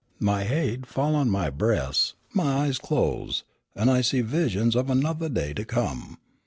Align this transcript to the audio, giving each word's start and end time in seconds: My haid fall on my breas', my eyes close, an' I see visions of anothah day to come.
My 0.19 0.45
haid 0.45 0.87
fall 0.87 1.13
on 1.13 1.29
my 1.29 1.51
breas', 1.51 2.15
my 2.33 2.63
eyes 2.65 2.79
close, 2.79 3.43
an' 3.75 3.87
I 3.87 4.01
see 4.01 4.21
visions 4.21 4.75
of 4.75 4.87
anothah 4.87 5.29
day 5.31 5.53
to 5.53 5.63
come. 5.63 6.17